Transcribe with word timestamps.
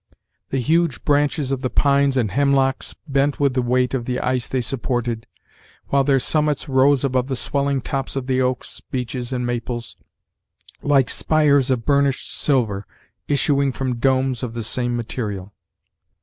The 0.49 0.57
huge 0.59 1.05
branches 1.05 1.51
of 1.51 1.61
the 1.61 1.69
pines 1.69 2.17
and 2.17 2.31
hemlocks 2.31 2.95
bent 3.07 3.39
with 3.39 3.53
the 3.53 3.61
weight 3.61 3.93
of 3.93 4.05
the 4.05 4.19
ice 4.19 4.47
they 4.47 4.59
supported, 4.59 5.27
while 5.89 6.03
their 6.03 6.19
summits 6.19 6.67
rose 6.67 7.03
above 7.03 7.27
the 7.27 7.35
swelling 7.35 7.81
tops 7.81 8.15
of 8.15 8.25
the 8.25 8.41
oaks, 8.41 8.81
beeches, 8.89 9.31
and 9.31 9.45
maples, 9.45 9.97
like 10.81 11.11
spires 11.11 11.69
of 11.69 11.85
burnished 11.85 12.33
silver 12.33 12.87
issuing 13.27 13.71
from 13.71 13.97
domes 13.99 14.41
of 14.41 14.55
the 14.55 14.63
same 14.63 14.97
material. 14.97 15.53